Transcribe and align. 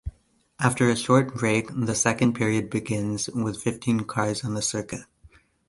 After 0.59 0.89
a 0.89 0.95
short 0.95 1.35
break, 1.35 1.67
the 1.75 1.93
second 1.93 2.33
period 2.33 2.71
begins, 2.71 3.29
with 3.29 3.61
fifteen 3.61 3.99
cars 3.99 4.43
on 4.43 4.55
the 4.55 4.61
circuit. 4.63 5.05